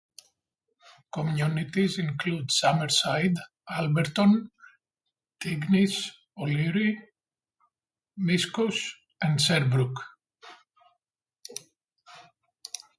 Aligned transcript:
Communities 1.13 1.99
include 1.99 2.49
Summerside, 2.51 3.35
Alberton, 3.69 4.49
Tignish, 5.39 6.09
O'Leary, 6.39 6.97
Miscouche 8.19 8.95
and 9.21 9.39
Sherbrooke. 9.39 10.01